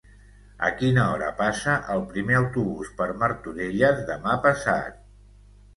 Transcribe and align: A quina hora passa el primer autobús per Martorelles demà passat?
A 0.67 0.69
quina 0.79 1.03
hora 1.17 1.27
passa 1.43 1.75
el 1.97 2.03
primer 2.15 2.39
autobús 2.41 2.91
per 3.03 3.09
Martorelles 3.25 4.05
demà 4.13 4.39
passat? 4.49 5.03